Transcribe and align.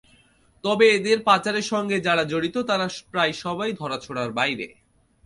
তবে 0.63 0.85
এঁদের 0.89 1.19
পাচারের 1.23 1.65
সঙ্গে 1.71 1.97
যারা 1.99 2.23
জড়িত, 2.23 2.55
তারা 2.61 2.85
প্রায় 3.11 3.33
সবাই 3.43 3.71
ধরাছোঁয়ার 3.73 4.31
বাইরে। 4.31 4.67